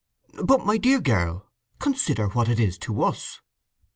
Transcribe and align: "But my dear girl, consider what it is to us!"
"But 0.43 0.65
my 0.65 0.77
dear 0.79 0.99
girl, 0.99 1.51
consider 1.77 2.29
what 2.29 2.49
it 2.49 2.59
is 2.59 2.79
to 2.79 3.03
us!" 3.03 3.39